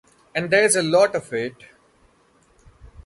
[0.33, 1.53] And there's a lot of it.